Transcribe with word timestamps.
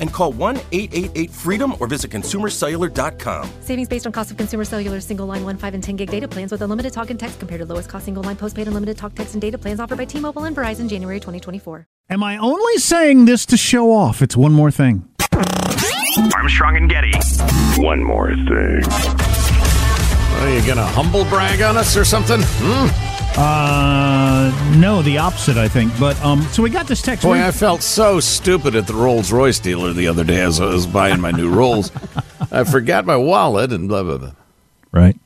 and 0.00 0.12
call 0.12 0.32
1 0.32 0.56
888 0.72 1.30
freedom 1.30 1.74
or 1.78 1.86
visit 1.86 2.10
consumercellular.com. 2.10 3.50
Savings 3.60 3.88
based 3.88 4.06
on 4.06 4.12
cost 4.12 4.30
of 4.30 4.36
consumer 4.36 4.64
cellular 4.64 5.00
single 5.00 5.26
line 5.26 5.44
1, 5.44 5.56
5, 5.56 5.74
and 5.74 5.82
10 5.82 5.96
gig 5.96 6.10
data 6.10 6.26
plans 6.26 6.50
with 6.50 6.62
unlimited 6.62 6.92
talk 6.92 7.10
and 7.10 7.20
text 7.20 7.38
compared 7.38 7.60
to 7.60 7.66
lowest 7.66 7.88
cost 7.88 8.06
single 8.06 8.22
line 8.22 8.36
postpaid 8.36 8.66
unlimited 8.66 8.96
talk, 8.96 9.14
text, 9.14 9.34
and 9.34 9.40
data 9.40 9.56
plans 9.58 9.78
offered 9.80 9.98
by 9.98 10.04
T 10.04 10.18
Mobile 10.18 10.44
and 10.44 10.56
Verizon 10.56 10.88
January 10.88 11.20
2024. 11.20 11.86
Am 12.10 12.24
I 12.24 12.36
only 12.38 12.78
saying 12.78 13.26
this 13.26 13.46
to 13.46 13.56
show 13.56 13.92
off? 13.92 14.20
It's 14.20 14.36
one 14.36 14.52
more 14.52 14.72
thing. 14.72 15.06
Armstrong 16.34 16.76
and 16.76 16.90
Getty. 16.90 17.12
One 17.80 18.02
more 18.02 18.34
thing. 18.34 18.82
Are 20.40 20.50
you 20.50 20.66
gonna 20.66 20.84
humble 20.84 21.24
brag 21.26 21.62
on 21.62 21.76
us 21.76 21.96
or 21.96 22.04
something? 22.04 22.40
Hmm? 22.42 23.09
Uh, 23.36 24.74
no, 24.76 25.02
the 25.02 25.18
opposite, 25.18 25.56
I 25.56 25.68
think. 25.68 25.92
But 25.98 26.20
um, 26.22 26.42
so 26.42 26.62
we 26.62 26.70
got 26.70 26.86
this 26.86 27.00
text. 27.00 27.24
Boy, 27.24 27.42
I 27.42 27.50
felt 27.52 27.82
so 27.82 28.20
stupid 28.20 28.74
at 28.74 28.86
the 28.86 28.94
Rolls 28.94 29.32
Royce 29.32 29.58
dealer 29.58 29.92
the 29.92 30.08
other 30.08 30.24
day 30.24 30.40
as 30.42 30.60
I 30.60 30.66
was 30.66 30.86
buying 30.86 31.20
my 31.20 31.30
new 31.30 31.48
Rolls. 31.54 31.90
I 32.50 32.64
forgot 32.64 33.06
my 33.06 33.16
wallet 33.16 33.72
and 33.72 33.88
blah 33.88 34.02
blah 34.02 34.18
blah. 34.18 34.32
right. 34.92 35.16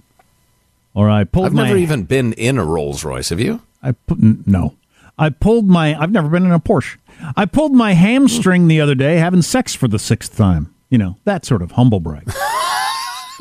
Or 0.94 1.10
I 1.10 1.24
pulled. 1.24 1.46
I've 1.46 1.52
my, 1.54 1.64
never 1.66 1.76
even 1.76 2.04
been 2.04 2.32
in 2.34 2.56
a 2.58 2.64
Rolls 2.64 3.02
Royce. 3.04 3.30
Have 3.30 3.40
you? 3.40 3.62
I 3.82 3.92
put 3.92 4.18
no. 4.46 4.76
I 5.18 5.30
pulled 5.30 5.66
my. 5.66 5.98
I've 6.00 6.12
never 6.12 6.28
been 6.28 6.44
in 6.44 6.52
a 6.52 6.60
Porsche. 6.60 6.98
I 7.36 7.46
pulled 7.46 7.72
my 7.72 7.94
hamstring 7.94 8.68
the 8.68 8.80
other 8.80 8.94
day 8.94 9.16
having 9.16 9.42
sex 9.42 9.74
for 9.74 9.88
the 9.88 9.98
sixth 9.98 10.36
time. 10.36 10.72
You 10.90 10.98
know 10.98 11.16
that 11.24 11.44
sort 11.44 11.62
of 11.62 11.72
humble 11.72 12.00
brag. 12.00 12.30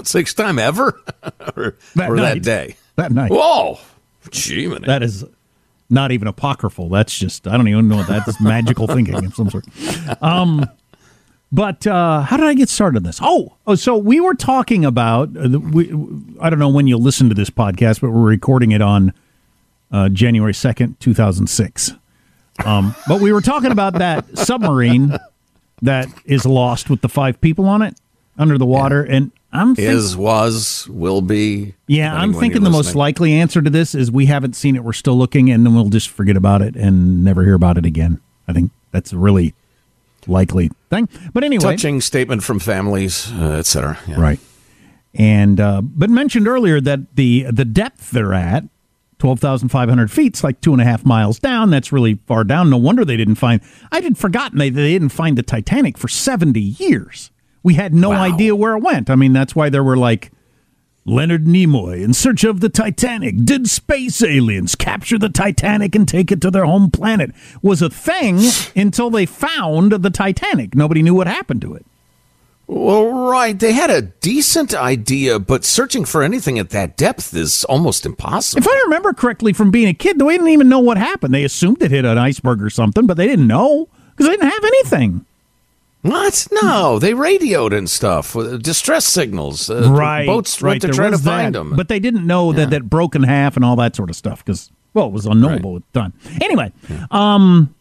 Sixth 0.03 0.35
time 0.35 0.57
ever, 0.57 1.00
or, 1.56 1.78
That 1.94 2.09
or 2.09 2.16
that 2.18 2.41
day? 2.41 2.78
That 2.96 3.12
night. 3.12 3.29
Whoa, 3.31 3.78
gee, 4.31 4.67
man. 4.67 4.81
That 4.84 5.03
is 5.03 5.25
not 5.89 6.11
even 6.11 6.28
apocryphal. 6.28 6.89
That's 6.89 7.17
just 7.17 7.47
I 7.47 7.57
don't 7.57 7.67
even 7.67 7.88
know 7.88 7.97
what 7.97 8.07
that's 8.07 8.39
magical 8.39 8.88
thinking 8.88 9.16
of 9.16 9.35
some 9.35 9.50
sort. 9.50 9.66
Um, 10.22 10.69
but 11.51 11.85
uh, 11.85 12.22
how 12.22 12.38
did 12.38 12.47
I 12.47 12.56
get 12.56 12.69
started 12.69 12.97
on 12.97 13.03
this? 13.03 13.19
Oh, 13.22 13.53
oh, 13.67 13.75
so 13.75 13.95
we 13.95 14.19
were 14.19 14.34
talking 14.34 14.85
about. 14.85 15.29
Uh, 15.38 15.59
we, 15.59 15.89
I 16.41 16.50
don't 16.50 16.59
know 16.59 16.69
when 16.69 16.88
you'll 16.88 17.01
listen 17.01 17.29
to 17.29 17.35
this 17.35 17.50
podcast, 17.50 18.01
but 18.01 18.09
we're 18.09 18.22
recording 18.22 18.72
it 18.72 18.81
on 18.81 19.13
uh, 19.91 20.09
January 20.09 20.53
second, 20.53 21.00
two 21.00 21.13
thousand 21.13 21.47
six. 21.47 21.91
Um, 22.66 22.95
but 23.07 23.22
we 23.22 23.31
were 23.34 23.41
talking 23.41 23.72
about 23.72 23.94
that 23.95 24.38
submarine 24.38 25.17
that 25.81 26.07
is 26.25 26.45
lost 26.45 26.90
with 26.90 27.01
the 27.01 27.09
five 27.09 27.40
people 27.41 27.66
on 27.66 27.81
it 27.81 28.00
under 28.38 28.57
the 28.57 28.66
water, 28.66 29.03
and 29.03 29.31
I'm 29.53 29.75
thinking, 29.75 29.96
Is, 29.96 30.18
was, 30.18 30.88
will 30.90 31.22
be. 31.22 31.75
yeah, 31.86 32.14
I'm 32.14 32.34
thinking 32.34 32.64
the 32.64 32.72
most 32.72 32.96
likely 32.96 33.34
answer 33.34 33.62
to 33.62 33.69
this 33.69 33.94
is 33.94 34.12
we 34.12 34.25
haven't 34.25 34.56
seen 34.56 34.75
it, 34.75 34.84
we're 34.84 34.94
still 34.94 35.16
looking, 35.16 35.52
and 35.52 35.64
then 35.64 35.75
we'll 35.75 35.90
just 35.90 36.09
forget 36.09 36.36
about 36.36 36.64
it 36.64 36.75
and 36.75 37.24
never 37.24 37.44
hear 37.44 37.53
about 37.53 37.78
it 37.78 37.86
again. 37.86 38.19
I 38.47 38.53
think 38.53 38.72
that's 38.91 39.14
a 39.14 39.18
really 39.18 39.53
likely 40.28 40.72
thing. 40.90 41.08
But 41.34 41.44
anyway, 41.44 41.64
touching 41.64 42.02
statement 42.02 42.44
from 42.44 42.58
families, 42.59 43.31
uh, 43.34 43.58
etc. 43.59 44.00
Yeah. 44.08 44.19
right? 44.19 44.40
And 45.14 45.59
uh, 45.59 45.81
but 45.84 46.09
mentioned 46.09 46.47
earlier 46.47 46.81
that 46.81 47.16
the 47.16 47.46
the 47.52 47.66
depth 47.66 48.12
they're 48.12 48.34
at. 48.34 48.66
12,500 49.20 50.12
feet, 50.12 50.34
it's 50.34 50.44
like 50.44 50.59
two 50.59 50.74
and 50.74 50.81
a 50.81 50.84
half 50.84 51.06
miles 51.06 51.40
down. 51.40 51.70
That's 51.70 51.94
really 51.94 52.16
far 52.25 52.44
down. 52.44 52.70
No 52.70 52.75
wonder 52.75 53.06
they 53.06 53.16
didn't 53.16 53.35
find. 53.35 53.62
I 53.90 54.02
had 54.02 54.18
forgotten 54.18 54.58
they, 54.58 54.70
they 54.70 54.91
didn't 54.91 55.09
find 55.09 55.38
the 55.38 55.44
Titanic 55.44 55.97
for 55.97 56.09
70 56.09 56.59
years. 56.59 57.31
We 57.63 57.75
had 57.75 57.94
no 57.94 58.12
idea 58.12 58.56
where 58.56 58.75
it 58.75 58.84
went. 58.84 59.09
I 59.09 59.16
mean, 59.16 59.34
that's 59.34 59.56
why 59.56 59.69
there 59.69 59.84
were 59.84 59.97
like 59.97 60.31
Leonard 61.06 61.46
Nimoy 61.46 62.03
in 62.03 62.13
search 62.13 62.44
of 62.44 62.59
the 62.59 62.69
Titanic. 62.69 63.46
Did 63.46 63.69
space 63.69 64.22
aliens 64.22 64.75
capture 64.75 65.18
the 65.18 65.29
Titanic 65.29 65.96
and 65.96 66.07
take 66.07 66.31
it 66.31 66.41
to 66.41 66.52
their 66.52 66.66
home 66.66 66.91
planet? 66.91 67.31
Was 67.62 67.81
a 67.81 67.90
thing 67.90 68.40
until 68.75 69.09
they 69.09 69.25
found 69.25 69.94
the 69.94 70.09
Titanic. 70.09 70.75
Nobody 70.75 71.02
knew 71.02 71.16
what 71.16 71.28
happened 71.28 71.62
to 71.62 71.73
it. 71.73 71.85
Well, 72.68 73.29
right. 73.29 73.57
They 73.57 73.73
had 73.73 73.90
a 73.90 74.02
decent 74.02 74.73
idea, 74.73 75.40
but 75.40 75.66
searching 75.66 76.06
for 76.06 76.23
anything 76.23 76.57
at 76.59 76.69
that 76.69 76.96
depth 76.96 77.34
is 77.34 77.66
almost 77.66 78.06
impossible. 78.06 78.62
If 78.62 78.68
I 78.68 78.81
remember 78.85 79.13
correctly 79.13 79.52
from 79.52 79.69
being 79.72 79.90
a 79.90 79.94
kid, 79.94 80.18
they 80.18 80.25
didn't 80.25 80.47
even 80.47 80.69
know 80.69 80.79
what 80.79 80.97
happened. 80.97 81.34
They 81.34 81.44
assumed 81.44 81.81
it 81.81 81.91
hit 81.91 82.06
an 82.06 82.18
iceberg 82.18 82.62
or 82.62 82.69
something, 82.69 83.06
but 83.06 83.18
they 83.18 83.28
didn't 83.28 83.47
know 83.47 83.90
because 84.12 84.28
they 84.28 84.38
didn't 84.38 84.52
have 84.52 84.63
anything. 84.63 85.25
What? 86.03 86.47
No, 86.62 87.00
they 87.00 87.14
radioed 87.14 87.72
and 87.72 87.90
stuff. 87.90 88.36
uh, 88.36 88.58
Distress 88.58 89.06
signals. 89.06 89.69
Uh, 89.69 89.90
right. 89.90 90.25
Boats 90.25 90.62
right. 90.62 90.72
went 90.72 90.81
to 90.81 90.88
there 90.88 90.94
try 90.94 91.06
to 91.06 91.12
was 91.12 91.24
find 91.24 91.56
them. 91.56 91.75
But 91.75 91.88
they 91.88 92.00
didn't 92.00 92.28
know 92.28 92.52
that 92.52 92.72
that 92.72 92.90
broke 92.90 93.16
in 93.16 93.24
half 93.24 93.56
and 93.56 93.64
all 93.64 93.78
that 93.78 93.96
sort 93.96 94.09
of 94.09 94.16
stuff 94.18 94.44
because, 94.44 94.69
well, 94.94 95.08
it 95.08 95.14
was 95.14 95.25
unknowable 95.25 95.78
at 95.78 95.84
the 95.94 96.00
time. 96.02 96.14
Anyway, 96.41 96.74
um, 97.09 97.74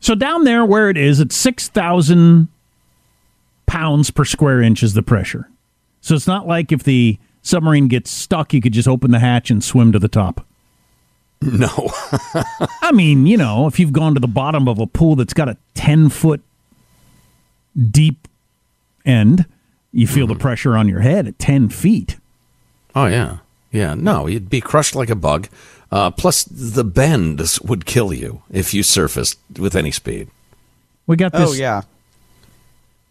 so 0.00 0.14
down 0.14 0.44
there 0.44 0.64
where 0.64 0.88
it 0.88 0.96
is, 0.96 1.20
it's 1.20 1.36
6,000 1.36 2.48
pounds 3.66 4.10
per 4.10 4.24
square 4.24 4.62
inch 4.62 4.82
is 4.82 4.94
the 4.94 5.02
pressure. 5.02 5.50
So 6.00 6.14
it's 6.14 6.26
not 6.26 6.46
like 6.46 6.72
if 6.72 6.82
the 6.82 7.18
submarine 7.42 7.88
gets 7.88 8.10
stuck, 8.10 8.54
you 8.54 8.62
could 8.62 8.72
just 8.72 8.88
open 8.88 9.10
the 9.10 9.18
hatch 9.18 9.50
and 9.50 9.62
swim 9.62 9.92
to 9.92 9.98
the 9.98 10.08
top. 10.08 10.46
no. 11.42 11.68
I 12.80 12.90
mean, 12.92 13.26
you 13.26 13.36
know, 13.36 13.66
if 13.66 13.78
you've 13.78 13.92
gone 13.92 14.14
to 14.14 14.20
the 14.20 14.26
bottom 14.26 14.66
of 14.66 14.78
a 14.78 14.86
pool 14.86 15.16
that's 15.16 15.34
got 15.34 15.50
a 15.50 15.58
10 15.74 16.08
foot 16.08 16.40
deep 17.76 18.28
end, 19.04 19.46
you 19.92 20.06
feel 20.06 20.26
the 20.26 20.34
pressure 20.34 20.76
on 20.76 20.88
your 20.88 21.00
head 21.00 21.26
at 21.26 21.38
10 21.38 21.68
feet. 21.68 22.16
oh, 22.94 23.06
yeah. 23.06 23.38
Yeah. 23.72 23.94
No, 23.94 24.26
you'd 24.26 24.48
be 24.48 24.60
crushed 24.60 24.94
like 24.94 25.10
a 25.10 25.14
bug. 25.14 25.48
Uh, 25.90 26.10
plus, 26.10 26.44
the 26.44 26.84
bends 26.84 27.60
would 27.60 27.84
kill 27.84 28.12
you 28.12 28.42
if 28.50 28.72
you 28.72 28.82
surfaced 28.82 29.38
with 29.58 29.76
any 29.76 29.90
speed. 29.90 30.28
We 31.06 31.16
got 31.16 31.32
this. 31.32 31.50
Oh 31.50 31.52
yeah. 31.52 31.82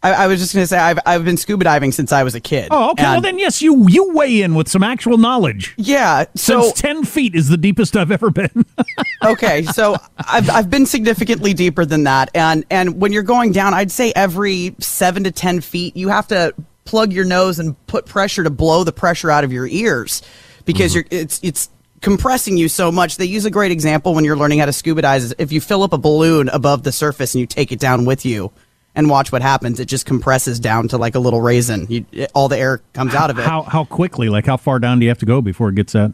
I, 0.06 0.26
I 0.26 0.28
was 0.28 0.40
just 0.40 0.54
going 0.54 0.62
to 0.62 0.68
say 0.68 0.78
I've 0.78 1.00
I've 1.04 1.26
been 1.26 1.36
scuba 1.36 1.64
diving 1.64 1.92
since 1.92 2.12
I 2.12 2.22
was 2.22 2.36
a 2.36 2.40
kid. 2.40 2.68
Oh, 2.70 2.92
okay. 2.92 3.04
well, 3.04 3.22
then 3.22 3.40
yes, 3.40 3.64
you 3.64 3.90
you 3.90 4.14
weigh 4.14 4.44
in 4.44 4.54
with 4.54 4.70
some 4.70 4.84
actual 4.84 5.18
knowledge. 5.18 5.74
yeah. 5.78 6.26
So 6.36 6.62
Since 6.62 6.80
ten 6.80 7.04
feet 7.06 7.34
is 7.34 7.50
the 7.50 7.58
deepest 7.58 7.98
I've 7.98 8.12
ever 8.12 8.30
been. 8.30 8.66
okay, 9.26 9.64
so 9.64 9.96
I've 10.20 10.48
I've 10.52 10.70
been 10.70 10.86
significantly 10.86 11.56
deeper 11.56 11.86
than 11.86 12.04
that, 12.04 12.30
and 12.36 12.66
and 12.70 13.02
when 13.02 13.14
you're 13.14 13.24
going 13.24 13.52
down, 13.52 13.74
I'd 13.74 13.92
say 13.92 14.14
every 14.16 14.76
seven 14.80 15.24
to 15.24 15.32
ten 15.32 15.60
feet, 15.60 15.98
you 15.98 16.10
have 16.10 16.28
to 16.28 16.54
plug 16.84 17.12
your 17.12 17.26
nose 17.26 17.58
and 17.58 17.76
put 17.88 18.06
pressure 18.06 18.44
to 18.44 18.52
blow 18.52 18.84
the 18.84 18.94
pressure 18.94 19.32
out 19.32 19.44
of 19.44 19.52
your 19.52 19.66
ears 19.66 20.22
because 20.66 20.94
mm-hmm. 20.94 21.12
you're 21.12 21.22
it's 21.24 21.40
it's 21.42 21.70
compressing 22.02 22.58
you 22.58 22.70
so 22.70 22.92
much. 22.92 23.18
They 23.18 23.26
use 23.26 23.46
a 23.46 23.52
great 23.52 23.72
example 23.72 24.14
when 24.14 24.24
you're 24.24 24.38
learning 24.38 24.60
how 24.60 24.68
to 24.68 24.74
scuba 24.74 25.02
dive. 25.02 25.24
Is 25.24 25.36
if 25.40 25.52
you 25.52 25.62
fill 25.62 25.82
up 25.82 25.94
a 25.94 25.98
balloon 25.98 26.50
above 26.50 26.84
the 26.84 26.92
surface 26.92 27.34
and 27.34 27.40
you 27.40 27.48
take 27.48 27.72
it 27.72 27.80
down 27.80 28.06
with 28.06 28.24
you. 28.24 28.52
And 28.98 29.10
watch 29.10 29.32
what 29.32 29.42
happens. 29.42 29.80
It 29.82 29.86
just 29.86 30.06
compresses 30.06 30.60
down 30.60 30.88
to 30.90 30.98
like 30.98 31.16
a 31.16 31.20
little 31.20 31.42
raisin. 31.42 31.86
You, 31.90 32.06
it- 32.14 32.32
all 32.34 32.48
the 32.48 32.58
air 32.58 32.82
comes 32.94 33.14
out 33.14 33.30
of 33.30 33.38
it. 33.38 33.46
how 33.46 33.64
how 33.64 33.84
quickly? 33.86 34.30
Like 34.30 34.46
how 34.46 34.58
far 34.58 34.80
down 34.80 35.00
do 35.00 35.04
you 35.06 35.10
have 35.10 35.20
to 35.20 35.26
go 35.26 35.42
before 35.42 35.70
it 35.70 35.76
gets 35.76 35.94
that? 35.94 36.14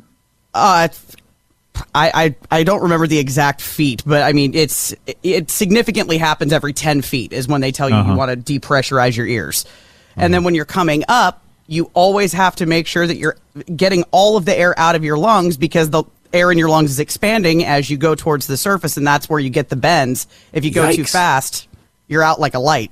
Uh, 0.54 0.88
I, 1.96 2.12
I 2.52 2.60
I 2.60 2.64
don't 2.64 2.82
remember 2.84 3.08
the 3.08 3.18
exact 3.18 3.62
feet, 3.62 4.04
but 4.06 4.22
I 4.24 4.34
mean 4.34 4.54
it's 4.54 4.94
it 5.24 5.50
significantly 5.50 6.18
happens 6.18 6.54
every 6.54 6.74
ten 6.74 7.02
feet 7.02 7.34
is 7.34 7.48
when 7.48 7.62
they 7.62 7.72
tell 7.72 7.90
you 7.90 7.96
Uh-huh. 7.96 8.12
you 8.12 8.18
want 8.18 8.46
to 8.46 8.60
depressurize 8.60 9.16
your 9.16 9.26
ears, 9.28 9.66
and 10.16 10.34
then 10.34 10.44
when 10.44 10.54
you're 10.54 10.66
coming 10.66 11.04
up, 11.08 11.44
you 11.68 11.90
always 11.94 12.34
have 12.34 12.56
to 12.58 12.66
make 12.66 12.88
sure 12.88 13.08
that 13.08 13.16
you're 13.18 13.38
getting 13.76 14.04
all 14.12 14.38
of 14.38 14.46
the 14.46 14.58
air 14.58 14.78
out 14.78 14.96
of 14.96 15.04
your 15.04 15.18
lungs 15.18 15.56
because 15.58 15.90
the 15.90 16.04
air 16.34 16.52
in 16.52 16.58
your 16.58 16.70
lungs 16.70 16.92
is 16.92 17.00
expanding 17.00 17.64
as 17.66 17.90
you 17.90 17.98
go 17.98 18.16
towards 18.16 18.48
the 18.48 18.58
surface, 18.58 18.98
and 18.98 19.08
that's 19.08 19.30
where 19.30 19.40
you 19.40 19.50
get 19.50 19.70
the 19.70 19.76
bends. 19.76 20.28
If 20.54 20.66
you 20.66 20.72
go 20.72 20.92
too 20.92 21.06
fast, 21.06 21.68
you're 22.12 22.22
out 22.24 22.40
like 22.40 22.54
a 22.54 22.60
light. 22.60 22.92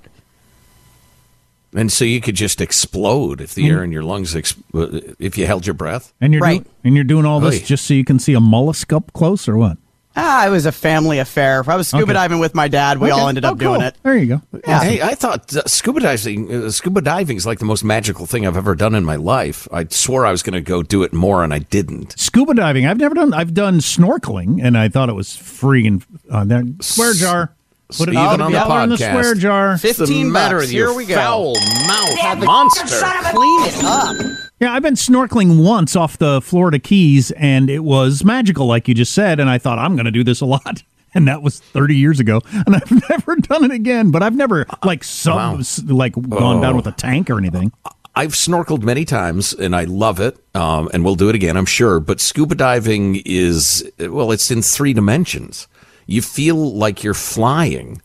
And 1.75 1.91
so 1.91 2.03
you 2.03 2.19
could 2.19 2.33
just 2.35 2.61
explode 2.61 3.41
if 3.41 3.53
the 3.53 3.63
Mm-hmm. 3.65 3.71
air 3.77 3.83
in 3.83 3.91
your 3.91 4.01
lungs, 4.01 4.35
ex- 4.35 4.55
uh, 4.73 4.87
if 5.19 5.37
you 5.37 5.45
held 5.45 5.67
your 5.67 5.75
breath. 5.75 6.13
And 6.19 6.33
you're 6.33 6.41
Right. 6.41 6.63
doing, 6.63 6.75
and 6.83 6.95
you're 6.95 7.03
doing 7.03 7.25
all 7.25 7.39
this 7.39 7.61
Oy. 7.61 7.65
just 7.65 7.85
so 7.85 7.93
you 7.93 8.03
can 8.05 8.17
see 8.17 8.33
a 8.33 8.39
mollusk 8.39 8.91
up 8.91 9.13
close, 9.13 9.47
or 9.47 9.55
what? 9.55 9.77
Ah, 10.15 10.47
it 10.47 10.49
was 10.49 10.65
a 10.65 10.71
family 10.71 11.19
affair. 11.19 11.59
If 11.61 11.69
I 11.69 11.75
was 11.75 11.87
scuba 11.87 12.03
Okay. 12.05 12.13
diving 12.13 12.39
with 12.39 12.55
my 12.55 12.67
dad. 12.67 12.97
We 12.99 13.11
all 13.11 13.19
Okay. 13.19 13.29
ended 13.29 13.45
Oh, 13.45 13.49
up 13.49 13.59
doing 13.59 13.81
it. 13.81 13.95
There 14.01 14.17
you 14.17 14.25
go. 14.25 14.41
Yeah. 14.67 14.81
Hey, 14.83 15.01
I 15.01 15.13
thought 15.13 15.55
uh, 15.55 15.61
scuba 15.67 15.99
diving, 15.99 16.51
uh, 16.51 16.71
scuba 16.71 17.01
diving 17.01 17.37
is 17.37 17.45
like 17.45 17.59
the 17.59 17.65
most 17.65 17.83
magical 17.83 18.25
thing 18.25 18.47
I've 18.47 18.57
ever 18.57 18.73
done 18.73 18.95
in 18.95 19.05
my 19.05 19.15
life. 19.15 19.67
I 19.71 19.85
swore 19.91 20.25
I 20.25 20.31
was 20.31 20.41
going 20.41 20.55
to 20.55 20.61
go 20.61 20.81
do 20.81 21.03
it 21.03 21.13
more, 21.13 21.43
and 21.43 21.53
I 21.53 21.59
didn't. 21.59 22.19
Scuba 22.19 22.55
diving. 22.55 22.87
I've 22.87 22.97
never 22.97 23.13
done. 23.13 23.31
I've 23.33 23.53
done 23.53 23.79
snorkeling, 23.79 24.59
and 24.61 24.75
I 24.75 24.89
thought 24.89 25.07
it 25.09 25.15
was 25.15 25.35
free 25.35 25.85
and 25.85 26.03
uh, 26.31 26.43
that 26.45 26.65
Swear 26.81 27.13
jar. 27.13 27.51
Put 27.97 28.09
it 28.09 28.11
Even 28.11 28.17
out 28.17 28.41
on 28.41 28.51
the 28.51 28.57
dollar 28.59 28.83
in 28.83 28.89
the 28.89 28.95
podcast. 28.97 29.11
swear 29.11 29.33
jar. 29.35 29.77
15 29.77 30.31
matter 30.31 30.57
bucks. 30.57 30.65
with 30.67 30.71
Here 30.71 30.93
we 30.93 31.05
go. 31.07 31.15
foul 31.15 31.53
mouth 31.87 32.45
monster? 32.45 32.85
Clean 32.85 33.61
it 33.65 33.83
up. 33.83 34.15
Yeah, 34.59 34.73
I've 34.73 34.83
been 34.83 34.93
snorkeling 34.95 35.63
once 35.63 35.95
off 35.95 36.17
the 36.17 36.39
Florida 36.41 36.77
Keys, 36.79 37.31
and 37.31 37.69
it 37.69 37.79
was 37.79 38.23
magical, 38.23 38.67
like 38.67 38.87
you 38.87 38.93
just 38.93 39.13
said. 39.13 39.39
And 39.39 39.49
I 39.49 39.57
thought 39.57 39.79
I'm 39.79 39.95
going 39.95 40.05
to 40.05 40.11
do 40.11 40.23
this 40.23 40.39
a 40.41 40.45
lot, 40.45 40.83
and 41.15 41.27
that 41.27 41.41
was 41.41 41.59
30 41.59 41.95
years 41.95 42.19
ago, 42.19 42.41
and 42.51 42.75
I've 42.75 43.09
never 43.09 43.35
done 43.37 43.63
it 43.63 43.71
again. 43.71 44.11
But 44.11 44.21
I've 44.21 44.35
never 44.35 44.67
like 44.83 45.03
sub, 45.03 45.35
Wow. 45.35 45.59
like 45.87 46.13
gone 46.29 46.61
down 46.61 46.75
with 46.75 46.85
a 46.87 46.91
tank 46.91 47.29
or 47.29 47.37
anything. 47.39 47.71
I've 48.15 48.33
snorkeled 48.33 48.81
many 48.83 49.05
times 49.05 49.53
and 49.53 49.73
I 49.73 49.85
love 49.85 50.19
it, 50.19 50.37
um, 50.53 50.89
and 50.93 51.05
we'll 51.05 51.15
do 51.15 51.29
it 51.29 51.35
again, 51.35 51.55
I'm 51.55 51.65
sure. 51.65 52.01
But 52.01 52.19
scuba 52.19 52.53
diving 52.53 53.21
is, 53.25 53.89
well, 53.97 54.31
it's 54.33 54.51
in 54.51 54.61
three 54.61 54.91
dimensions. 54.93 55.68
You 56.09 56.21
feel 56.23 56.55
like 56.75 57.03
you're 57.03 57.13
flying. 57.13 58.01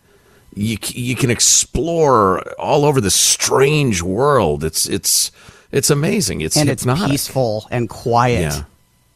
You 0.54 0.76
you 0.88 1.16
can 1.16 1.30
explore 1.30 2.40
all 2.60 2.84
over 2.84 3.00
this 3.00 3.14
strange 3.14 4.02
world. 4.02 4.62
It's 4.62 4.86
it's 4.86 5.32
it's 5.72 5.88
amazing. 5.90 6.40
It's 6.42 6.56
and 6.56 6.68
it's 6.68 6.82
hypnotic. 6.82 7.10
peaceful 7.10 7.66
and 7.70 7.88
quiet. 7.88 8.40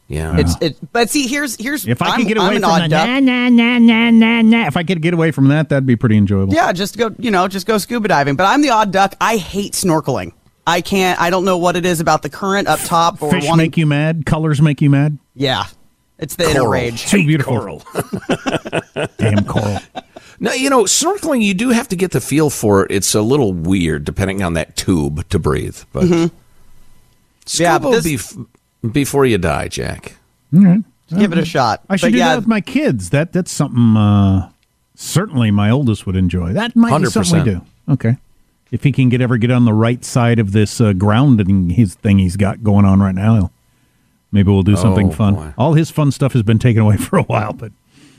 Yeah, 0.07 0.33
yeah. 0.33 0.37
It's 0.39 0.55
it, 0.59 0.91
but 0.91 1.09
see, 1.09 1.27
here's 1.27 1.55
here's 1.55 1.87
If 1.87 2.01
I 2.01 2.07
I'm, 2.09 2.17
could 2.19 2.27
get 2.27 2.37
I'm 2.39 2.47
away 2.47 2.55
from 2.55 2.65
odd 2.65 2.81
the 2.83 2.87
duck. 2.89 3.07
na 3.07 3.19
na 3.19 3.49
na 3.49 3.77
na 3.77 4.09
na 4.09 4.41
na, 4.41 4.65
if 4.67 4.75
I 4.75 4.83
could 4.83 5.01
get 5.01 5.13
away 5.13 5.31
from 5.31 5.47
that, 5.49 5.69
that'd 5.69 5.85
be 5.85 5.95
pretty 5.95 6.17
enjoyable. 6.17 6.53
Yeah, 6.53 6.73
just 6.73 6.97
go, 6.97 7.13
you 7.19 7.29
know, 7.31 7.47
just 7.47 7.67
go 7.67 7.77
scuba 7.77 8.07
diving. 8.07 8.35
But 8.35 8.45
I'm 8.47 8.61
the 8.61 8.71
odd 8.71 8.91
duck. 8.91 9.15
I 9.21 9.37
hate 9.37 9.73
snorkeling. 9.73 10.33
I 10.67 10.81
can't. 10.81 11.21
I 11.21 11.29
don't 11.29 11.45
know 11.45 11.57
what 11.57 11.75
it 11.75 11.85
is 11.85 11.99
about 11.99 12.21
the 12.23 12.29
current 12.29 12.67
up 12.67 12.79
top 12.81 13.21
or 13.21 13.31
Fish 13.31 13.47
one. 13.47 13.57
make 13.59 13.77
you 13.77 13.85
mad. 13.85 14.25
Colors 14.25 14.61
make 14.61 14.81
you 14.81 14.89
mad. 14.89 15.17
yeah, 15.35 15.65
it's 16.19 16.35
the 16.35 16.49
inner 16.49 16.69
rage. 16.69 17.07
Too 17.07 17.25
beautiful. 17.25 17.57
Coral. 17.59 17.83
Damn 19.17 19.45
coral. 19.45 19.77
Now, 20.41 20.53
you 20.53 20.69
know, 20.69 20.83
snorkeling, 20.83 21.41
you 21.41 21.53
do 21.53 21.69
have 21.69 21.87
to 21.89 21.95
get 21.95 22.11
the 22.11 22.21
feel 22.21 22.49
for 22.49 22.85
it. 22.85 22.91
It's 22.91 23.13
a 23.15 23.21
little 23.21 23.51
weird 23.53 24.05
depending 24.05 24.41
on 24.43 24.53
that 24.53 24.75
tube 24.77 25.27
to 25.29 25.39
breathe. 25.39 25.77
But 25.91 26.03
Mm-hmm. 26.05 26.35
Yeah, 27.61 27.77
scuba 27.77 27.79
but 27.91 28.03
this- 28.03 28.33
bef- 28.33 28.47
before 28.93 29.25
you 29.25 29.37
die, 29.37 29.67
Jack. 29.67 30.15
All 30.53 30.61
right. 30.61 30.79
Give 31.17 31.31
it 31.31 31.39
a 31.39 31.45
shot. 31.45 31.81
I 31.89 31.95
should 31.95 32.07
But 32.07 32.11
do 32.11 32.17
yeah, 32.19 32.29
that 32.29 32.35
with 32.37 32.47
my 32.47 32.61
kids. 32.61 33.09
That 33.09 33.33
that's 33.33 33.51
something 33.51 33.97
uh, 33.97 34.51
certainly 34.95 35.49
my 35.49 35.71
oldest 35.71 36.05
would 36.05 36.15
enjoy. 36.15 36.53
That 36.53 36.75
might 36.75 36.99
be 36.99 37.05
something 37.07 37.39
we 37.39 37.43
do. 37.43 37.61
Okay. 37.89 38.17
If 38.71 38.83
he 38.83 38.91
can 38.91 39.09
get 39.09 39.19
ever 39.19 39.37
get 39.37 39.49
on 39.49 39.65
the 39.65 39.73
right 39.73 40.05
side 40.05 40.37
of 40.37 40.51
this 40.51 40.79
uh, 40.79 40.93
grounding 40.93 41.71
his 41.71 41.95
thing 41.95 42.19
he's 42.19 42.37
got 42.37 42.63
going 42.63 42.85
on 42.85 42.99
right 42.99 43.15
now, 43.15 43.33
he'll- 43.35 43.51
maybe 44.31 44.51
we'll 44.51 44.63
do 44.63 44.75
something 44.75 45.07
Oh, 45.09 45.11
fun. 45.11 45.35
boy. 45.35 45.53
All 45.57 45.73
his 45.73 45.89
fun 45.91 46.11
stuff 46.11 46.33
has 46.33 46.43
been 46.43 46.59
taken 46.59 46.81
away 46.81 46.97
for 47.07 47.17
a 47.17 47.23
while, 47.23 47.53
but 47.53 47.71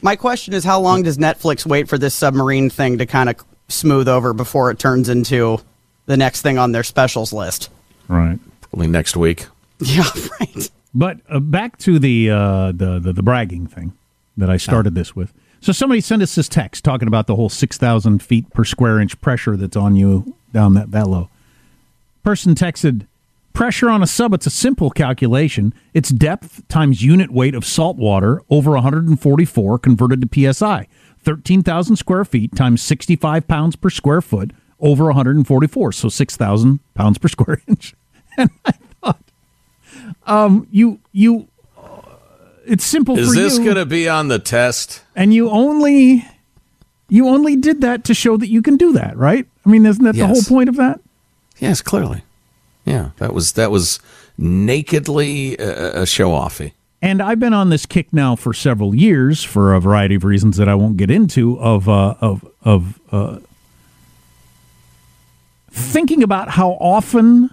My 0.02 0.16
question 0.16 0.54
is, 0.54 0.64
how 0.64 0.80
long 0.80 1.02
does 1.02 1.18
Netflix 1.18 1.66
wait 1.66 1.88
for 1.88 1.98
this 1.98 2.14
submarine 2.14 2.70
thing 2.70 2.98
to 2.98 3.06
kind 3.06 3.28
of 3.28 3.36
smooth 3.68 4.08
over 4.08 4.32
before 4.32 4.70
it 4.70 4.78
turns 4.78 5.08
into 5.08 5.60
the 6.06 6.16
next 6.16 6.42
thing 6.42 6.58
on 6.58 6.72
their 6.72 6.82
specials 6.84 7.32
list? 7.32 7.68
right. 8.08 8.38
Probably 8.62 8.86
next 8.88 9.16
week. 9.16 9.46
Yeah, 9.82 10.04
right. 10.38 10.70
But 10.94 11.20
uh, 11.30 11.40
back 11.40 11.78
to 11.78 11.98
the, 11.98 12.28
uh, 12.30 12.72
the 12.72 12.98
the 12.98 13.12
the 13.14 13.22
bragging 13.22 13.66
thing 13.66 13.92
that 14.36 14.50
I 14.50 14.58
started 14.58 14.94
this 14.94 15.16
with. 15.16 15.32
So 15.62 15.72
somebody 15.72 16.00
sent 16.02 16.20
us 16.22 16.34
this 16.34 16.48
text 16.50 16.84
talking 16.84 17.08
about 17.08 17.26
the 17.26 17.34
whole 17.36 17.48
six 17.48 17.78
thousand 17.78 18.22
feet 18.22 18.50
per 18.52 18.64
square 18.64 19.00
inch 19.00 19.18
pressure 19.22 19.56
that's 19.56 19.76
on 19.76 19.96
you 19.96 20.34
down 20.52 20.74
that 20.74 20.90
that 20.90 21.08
low. 21.08 21.30
Person 22.22 22.54
texted, 22.54 23.06
"Pressure 23.60 23.90
on 23.90 24.02
a 24.02 24.06
sub. 24.06 24.32
It's 24.32 24.46
a 24.46 24.50
simple 24.50 24.88
calculation. 24.88 25.74
It's 25.92 26.08
depth 26.08 26.66
times 26.68 27.02
unit 27.02 27.30
weight 27.30 27.54
of 27.54 27.66
salt 27.66 27.98
water 27.98 28.40
over 28.48 28.70
144 28.70 29.78
converted 29.78 30.32
to 30.32 30.52
psi. 30.54 30.86
13,000 31.18 31.96
square 31.96 32.24
feet 32.24 32.56
times 32.56 32.80
65 32.80 33.46
pounds 33.46 33.76
per 33.76 33.90
square 33.90 34.22
foot 34.22 34.52
over 34.80 35.04
144. 35.04 35.92
So 35.92 36.08
6,000 36.08 36.80
pounds 36.94 37.18
per 37.18 37.28
square 37.28 37.60
inch." 37.68 37.94
And 38.38 38.48
I 38.64 38.72
thought, 39.02 39.20
um, 40.24 40.66
you 40.70 40.98
you, 41.12 41.46
uh, 41.76 42.00
it's 42.64 42.82
simple 42.82 43.18
Is 43.18 43.28
for 43.28 43.34
this 43.34 43.58
you, 43.58 43.64
going 43.64 43.76
to 43.76 43.84
be 43.84 44.08
on 44.08 44.28
the 44.28 44.38
test? 44.38 45.02
and 45.14 45.34
you 45.34 45.50
only 45.50 46.26
you 47.10 47.28
only 47.28 47.56
did 47.56 47.82
that 47.82 48.04
to 48.04 48.14
show 48.14 48.38
that 48.38 48.48
you 48.48 48.62
can 48.62 48.78
do 48.78 48.94
that, 48.94 49.18
right? 49.18 49.46
I 49.66 49.68
mean, 49.68 49.84
isn't 49.84 50.02
that 50.02 50.14
the 50.14 50.26
whole 50.26 50.42
point 50.44 50.70
of 50.70 50.76
that? 50.76 51.00
Yes, 51.58 51.82
clearly. 51.82 52.22
Yeah, 52.90 53.10
that 53.18 53.32
was 53.32 53.52
that 53.52 53.70
was 53.70 54.00
nakedly 54.36 55.58
uh, 55.58 56.02
a 56.02 56.06
show 56.06 56.30
offy. 56.30 56.72
And 57.00 57.22
I've 57.22 57.38
been 57.38 57.54
on 57.54 57.70
this 57.70 57.86
kick 57.86 58.12
now 58.12 58.34
for 58.34 58.52
several 58.52 58.94
years 58.94 59.44
for 59.44 59.74
a 59.74 59.80
variety 59.80 60.16
of 60.16 60.24
reasons 60.24 60.56
that 60.56 60.68
I 60.68 60.74
won't 60.74 60.96
get 60.96 61.08
into 61.08 61.58
of 61.60 61.88
uh, 61.88 62.16
of 62.20 62.44
of 62.62 63.00
uh, 63.12 63.38
thinking 65.70 66.24
about 66.24 66.50
how 66.50 66.72
often 66.72 67.50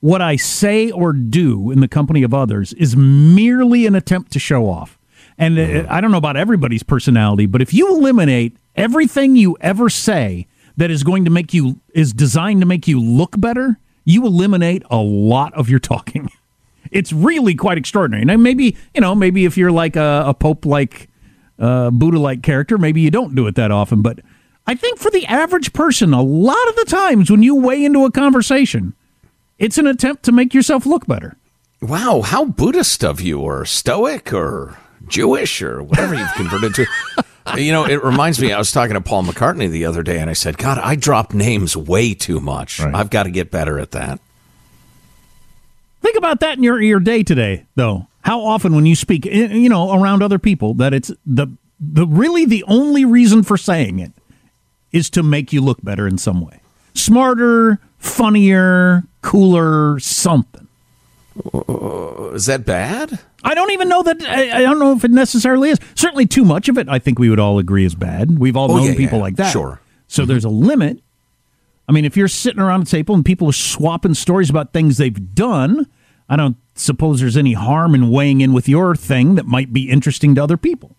what 0.00 0.22
I 0.22 0.36
say 0.36 0.92
or 0.92 1.12
do 1.12 1.72
in 1.72 1.80
the 1.80 1.88
company 1.88 2.22
of 2.22 2.32
others 2.32 2.72
is 2.74 2.96
merely 2.96 3.86
an 3.86 3.96
attempt 3.96 4.32
to 4.34 4.38
show 4.38 4.70
off. 4.70 4.96
And 5.36 5.58
uh, 5.58 5.86
I 5.90 6.00
don't 6.00 6.12
know 6.12 6.18
about 6.18 6.36
everybody's 6.36 6.84
personality, 6.84 7.46
but 7.46 7.60
if 7.60 7.74
you 7.74 7.88
eliminate 7.88 8.56
everything 8.76 9.34
you 9.34 9.56
ever 9.60 9.90
say 9.90 10.46
that 10.76 10.92
is 10.92 11.02
going 11.02 11.24
to 11.24 11.30
make 11.30 11.52
you 11.52 11.80
is 11.92 12.12
designed 12.12 12.60
to 12.60 12.66
make 12.66 12.86
you 12.86 13.00
look 13.00 13.38
better, 13.40 13.78
you 14.08 14.24
eliminate 14.24 14.82
a 14.90 14.96
lot 14.96 15.52
of 15.54 15.68
your 15.68 15.78
talking. 15.78 16.30
It's 16.90 17.12
really 17.12 17.54
quite 17.54 17.76
extraordinary. 17.76 18.24
Now, 18.24 18.38
maybe 18.38 18.74
you 18.94 19.02
know, 19.02 19.14
maybe 19.14 19.44
if 19.44 19.58
you're 19.58 19.70
like 19.70 19.94
a, 19.94 20.22
a 20.28 20.32
pope 20.32 20.64
like 20.64 21.10
uh, 21.58 21.90
Buddha 21.90 22.18
like 22.18 22.42
character, 22.42 22.78
maybe 22.78 23.02
you 23.02 23.10
don't 23.10 23.34
do 23.34 23.46
it 23.46 23.56
that 23.56 23.70
often. 23.70 24.00
But 24.00 24.20
I 24.66 24.74
think 24.74 24.98
for 24.98 25.10
the 25.10 25.26
average 25.26 25.74
person, 25.74 26.14
a 26.14 26.22
lot 26.22 26.66
of 26.70 26.76
the 26.76 26.86
times 26.86 27.30
when 27.30 27.42
you 27.42 27.56
weigh 27.56 27.84
into 27.84 28.06
a 28.06 28.10
conversation, 28.10 28.94
it's 29.58 29.76
an 29.76 29.86
attempt 29.86 30.22
to 30.22 30.32
make 30.32 30.54
yourself 30.54 30.86
look 30.86 31.06
better. 31.06 31.36
Wow, 31.82 32.22
how 32.22 32.46
Buddhist 32.46 33.04
of 33.04 33.20
you, 33.20 33.40
or 33.40 33.66
Stoic, 33.66 34.32
or 34.32 34.78
Jewish, 35.08 35.60
or 35.60 35.82
whatever 35.82 36.14
you've 36.14 36.32
converted 36.36 36.74
to. 36.76 36.86
You 37.56 37.72
know, 37.72 37.84
it 37.86 38.02
reminds 38.02 38.40
me. 38.40 38.52
I 38.52 38.58
was 38.58 38.72
talking 38.72 38.94
to 38.94 39.00
Paul 39.00 39.24
McCartney 39.24 39.70
the 39.70 39.84
other 39.86 40.02
day, 40.02 40.18
and 40.18 40.28
I 40.28 40.34
said, 40.34 40.58
"God, 40.58 40.78
I 40.78 40.94
drop 40.96 41.32
names 41.32 41.76
way 41.76 42.14
too 42.14 42.40
much. 42.40 42.80
Right. 42.80 42.94
I've 42.94 43.10
got 43.10 43.24
to 43.24 43.30
get 43.30 43.50
better 43.50 43.78
at 43.78 43.92
that." 43.92 44.20
Think 46.02 46.16
about 46.16 46.40
that 46.40 46.56
in 46.58 46.62
your 46.62 46.80
your 46.80 47.00
day 47.00 47.22
today, 47.22 47.66
though. 47.74 48.06
How 48.22 48.40
often 48.40 48.74
when 48.74 48.86
you 48.86 48.94
speak, 48.94 49.26
eh, 49.26 49.46
you 49.48 49.68
know, 49.68 49.92
around 49.92 50.22
other 50.22 50.38
people, 50.38 50.74
that 50.74 50.92
it's 50.92 51.10
the 51.26 51.48
the 51.80 52.06
really 52.06 52.44
the 52.44 52.64
only 52.66 53.04
reason 53.04 53.42
for 53.42 53.56
saying 53.56 53.98
it 53.98 54.12
is 54.92 55.10
to 55.10 55.22
make 55.22 55.52
you 55.52 55.60
look 55.60 55.82
better 55.82 56.06
in 56.06 56.18
some 56.18 56.40
way. 56.40 56.60
smarter, 56.94 57.78
funnier, 57.98 59.04
cooler, 59.22 59.98
something. 60.00 60.66
Is 62.34 62.46
that 62.46 62.64
bad? 62.66 63.20
I 63.44 63.54
don't 63.54 63.70
even 63.70 63.88
know 63.88 64.02
that. 64.02 64.22
I, 64.22 64.58
I 64.58 64.60
don't 64.62 64.78
know 64.78 64.92
if 64.96 65.04
it 65.04 65.10
necessarily 65.10 65.70
is. 65.70 65.78
Certainly, 65.94 66.26
too 66.26 66.44
much 66.44 66.68
of 66.68 66.76
it, 66.76 66.88
I 66.88 66.98
think 66.98 67.18
we 67.18 67.30
would 67.30 67.38
all 67.38 67.58
agree 67.58 67.84
is 67.84 67.94
bad. 67.94 68.38
We've 68.38 68.56
all 68.56 68.70
Oh, 68.72 68.76
known 68.78 68.86
yeah, 68.88 68.96
people 68.96 69.18
yeah, 69.18 69.24
like 69.24 69.36
that. 69.36 69.52
sure. 69.52 69.80
So 70.08 70.22
mm-hmm. 70.22 70.28
there's 70.30 70.44
a 70.44 70.48
limit. 70.48 71.00
I 71.88 71.92
mean, 71.92 72.04
if 72.04 72.16
you're 72.16 72.28
sitting 72.28 72.60
around 72.60 72.82
a 72.82 72.86
table 72.86 73.14
and 73.14 73.24
people 73.24 73.48
are 73.48 73.52
swapping 73.52 74.14
stories 74.14 74.50
about 74.50 74.72
things 74.72 74.96
they've 74.98 75.34
done, 75.34 75.86
I 76.28 76.36
don't 76.36 76.56
suppose 76.74 77.20
there's 77.20 77.36
any 77.36 77.54
harm 77.54 77.94
in 77.94 78.10
weighing 78.10 78.40
in 78.40 78.52
with 78.52 78.68
your 78.68 78.94
thing 78.94 79.36
that 79.36 79.46
might 79.46 79.72
be 79.72 79.88
interesting 79.88 80.34
to 80.34 80.42
other 80.42 80.56
people. 80.56 80.96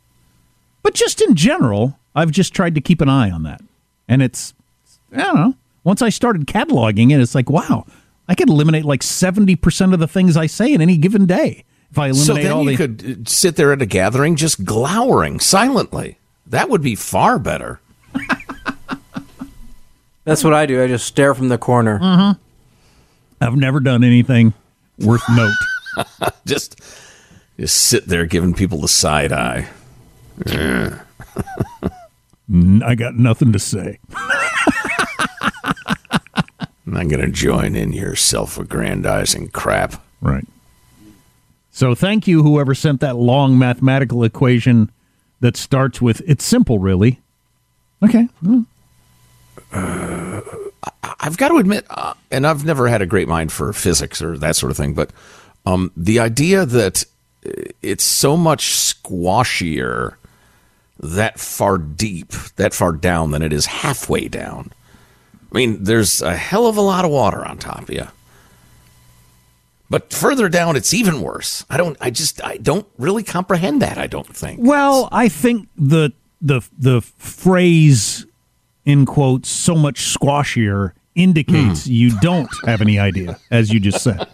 But 0.81 0.93
just 0.96 1.22
in 1.22 1.36
general, 1.36 2.00
I've 2.15 2.31
just 2.31 2.53
tried 2.53 2.74
to 2.75 2.81
keep 2.81 3.01
an 3.01 3.10
eye 3.10 3.29
on 3.29 3.43
that. 3.43 3.62
And 4.08 4.22
it's, 4.24 4.53
I 5.13 5.17
don't 5.17 5.36
know, 5.36 5.55
once 5.84 6.01
I 6.01 6.10
started 6.10 6.48
cataloging 6.48 7.12
it, 7.12 7.19
it's 7.22 7.36
like, 7.36 7.50
wow, 7.50 7.86
I 8.27 8.34
could 8.34 8.50
eliminate 8.50 8.86
like 8.86 9.01
70% 9.01 9.93
of 9.93 10.00
the 10.00 10.08
things 10.08 10.36
I 10.38 10.48
say 10.48 10.74
in 10.74 10.81
any 10.81 10.98
given 10.98 11.25
day. 11.27 11.65
If 11.91 11.98
I 11.98 12.08
eliminate 12.08 12.25
So 12.25 12.34
then 12.36 12.51
all 12.51 12.63
you 12.69 12.77
the. 12.77 12.88
could 12.88 13.22
uh, 13.22 13.29
sit 13.29 13.55
there 13.55 13.74
at 13.74 13.81
a 13.81 13.86
gathering 13.86 14.36
just 14.36 14.63
glowering 14.63 15.39
silently. 15.39 16.19
That 16.48 16.69
would 16.69 16.81
be 16.81 16.96
far 16.96 17.39
better. 17.39 17.79
That's 20.24 20.43
what 20.43 20.53
I 20.53 20.65
do. 20.65 20.84
I 20.84 20.88
just 20.88 21.08
stare 21.08 21.34
from 21.34 21.50
the 21.50 21.58
corner. 21.58 22.00
Mm-hmm. 22.00 22.39
I've 23.41 23.55
never 23.55 23.79
done 23.79 24.03
anything 24.03 24.53
worth 25.00 25.24
note. 25.29 25.53
just 26.46 26.79
just 27.60 27.77
sit 27.77 28.05
there 28.08 28.25
giving 28.25 28.53
people 28.53 28.81
the 28.81 28.88
side 28.88 29.31
eye. 29.34 29.69
I 30.46 31.01
got 32.96 33.15
nothing 33.15 33.51
to 33.53 33.60
say. 33.60 34.00
I'm 36.89 36.93
not 36.93 37.08
going 37.08 37.22
to 37.22 37.29
join 37.29 37.75
in 37.75 37.91
your 37.93 38.15
self-aggrandizing 38.15 39.50
crap. 39.50 40.01
Right. 40.22 40.46
So 41.79 41.95
thank 41.95 42.27
you, 42.27 42.43
whoever 42.43 42.75
sent 42.75 43.00
that 43.00 43.15
long 43.15 43.57
mathematical 43.57 44.25
equation 44.25 44.91
that 45.39 45.55
starts 45.55 46.01
with 46.01 46.21
it's 46.27 46.43
simple, 46.43 46.77
really. 46.77 47.21
Okay. 48.03 48.27
Hmm. 48.43 48.63
I've 51.21 51.38
got 51.38 51.48
to 51.48 51.55
admit, 51.55 51.86
uh, 51.89 52.15
and 52.31 52.45
I've 52.45 52.65
never 52.65 52.89
had 52.89 53.01
a 53.01 53.05
great 53.05 53.29
mind 53.29 53.53
for 53.53 53.71
physics 53.71 54.21
or 54.21 54.38
that 54.39 54.57
sort 54.57 54.71
of 54.71 54.75
thing, 54.75 54.93
but 54.93 55.12
um, 55.65 55.93
the 55.95 56.19
idea 56.19 56.65
that 56.65 57.05
uh, 57.45 57.51
it's 57.81 58.03
so 58.03 58.36
much 58.36 58.74
squashier 58.74 60.15
that 61.00 61.39
far 61.39 61.77
deep, 61.77 62.33
that 62.57 62.74
far 62.74 62.91
down 62.91 63.31
than 63.31 63.41
it 63.41 63.53
is 63.53 63.67
halfway 63.67 64.27
down. 64.27 64.74
I 65.50 65.57
mean, 65.57 65.81
there's 65.86 66.21
a 66.21 66.36
hell 66.36 66.67
of 66.67 66.75
a 66.75 66.81
lot 66.81 67.05
of 67.05 67.12
water 67.12 67.45
on 67.45 67.57
top 67.57 67.83
of 67.83 67.89
you. 67.89 68.09
But 69.89 70.13
further 70.13 70.50
down, 70.50 70.75
it's 70.75 70.93
even 70.93 71.22
worse. 71.22 71.65
I 71.69 71.77
don't. 71.77 71.98
I 72.00 72.12
just. 72.12 72.43
I 72.46 72.58
don't 72.58 72.88
really 72.98 73.24
comprehend 73.24 73.81
that. 73.81 73.98
I 73.98 74.08
don't 74.08 74.36
think. 74.36 74.60
Well, 74.62 75.10
I 75.12 75.29
think 75.29 75.67
the 75.75 76.13
the 76.41 76.62
the 76.77 77.01
phrase 77.01 78.25
in 78.86 79.05
quotes 79.05 79.50
so 79.50 79.75
much 79.75 80.01
squashier 80.01 80.93
indicates 81.15 81.86
hmm. 81.86 81.91
you 81.91 82.19
don't 82.19 82.50
have 82.65 82.81
any 82.81 83.00
idea, 83.00 83.39
as 83.50 83.74
you 83.74 83.79
just 83.79 84.03
said. 84.03 84.27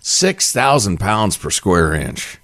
Six 0.00 0.52
thousand 0.52 0.98
pounds 0.98 1.36
per 1.36 1.50
square 1.50 1.92
inch. 1.92 2.38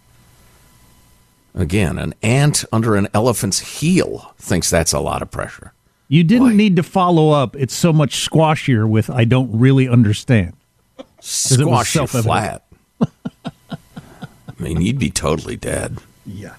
Again, 1.54 1.98
an 1.98 2.14
ant 2.22 2.64
under 2.72 2.96
an 2.96 3.08
elephant's 3.14 3.78
heel 3.78 4.34
thinks 4.38 4.70
that's 4.70 4.92
a 4.92 5.00
lot 5.00 5.22
of 5.22 5.30
pressure. 5.30 5.72
You 6.12 6.24
didn't 6.24 6.58
need 6.58 6.76
to 6.76 6.82
follow 6.82 7.30
up. 7.30 7.56
It's 7.56 7.72
so 7.72 7.90
much 7.90 8.28
squashier 8.28 8.86
with 8.86 9.08
I 9.08 9.24
don't 9.24 9.50
really 9.50 9.88
understand." 9.88 10.52
Squash 11.20 11.94
you 11.94 12.06
self-evident. 12.06 12.24
flat. 12.24 12.64
I 13.00 14.52
mean, 14.58 14.82
you'd 14.82 14.98
be 14.98 15.08
totally 15.08 15.56
dead. 15.56 15.96
Yeah. 16.26 16.56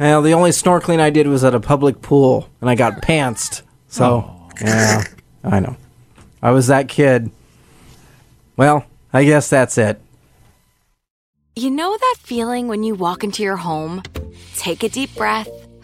Well, 0.00 0.20
the 0.20 0.34
only 0.34 0.50
snorkeling 0.50 0.98
I 0.98 1.10
did 1.10 1.28
was 1.28 1.44
at 1.44 1.54
a 1.54 1.60
public 1.60 2.02
pool, 2.02 2.48
and 2.60 2.68
I 2.68 2.74
got 2.74 3.02
pantsed. 3.02 3.62
So, 3.86 4.04
oh. 4.04 4.50
yeah, 4.60 5.04
I 5.44 5.60
know. 5.60 5.76
I 6.42 6.50
was 6.50 6.66
that 6.66 6.88
kid. 6.88 7.30
Well, 8.56 8.84
I 9.12 9.22
guess 9.22 9.48
that's 9.48 9.78
it. 9.78 10.00
You 11.54 11.70
know 11.70 11.96
that 11.96 12.16
feeling 12.18 12.66
when 12.66 12.82
you 12.82 12.96
walk 12.96 13.22
into 13.22 13.44
your 13.44 13.58
home, 13.58 14.02
take 14.56 14.82
a 14.82 14.88
deep 14.88 15.14
breath, 15.14 15.48